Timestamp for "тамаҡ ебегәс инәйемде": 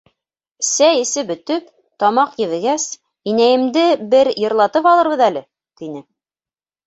2.03-3.85